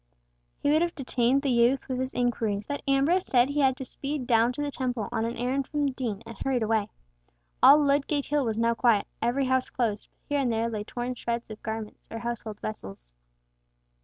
He 0.57 0.71
would 0.71 0.81
have 0.81 0.95
detained 0.95 1.43
the 1.43 1.51
youth 1.51 1.87
with 1.87 1.99
his 1.99 2.15
inquiries, 2.15 2.65
but 2.65 2.81
Ambrose 2.87 3.23
said 3.27 3.49
he 3.49 3.59
had 3.59 3.77
to 3.77 3.85
speed 3.85 4.25
down 4.25 4.51
to 4.53 4.61
the 4.63 4.71
Temple 4.71 5.07
on 5.11 5.25
an 5.25 5.37
errand 5.37 5.67
from 5.67 5.85
the 5.85 5.91
Dean, 5.91 6.23
and 6.25 6.35
hurried 6.39 6.63
away. 6.63 6.89
All 7.61 7.77
Ludgate 7.77 8.25
Hill 8.25 8.43
was 8.43 8.57
now 8.57 8.73
quiet, 8.73 9.05
every 9.21 9.45
house 9.45 9.69
closed, 9.69 10.09
but 10.09 10.17
here 10.27 10.39
and 10.39 10.51
there 10.51 10.71
lay 10.71 10.83
torn 10.83 11.13
shreds 11.13 11.51
of 11.51 11.61
garments, 11.61 12.07
or 12.09 12.17
household 12.17 12.59
vessels. 12.61 13.13